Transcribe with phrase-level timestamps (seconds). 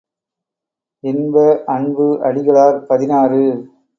[1.03, 1.35] இன்ப
[1.67, 3.43] அன்பு அடிகளார் பதினாறு.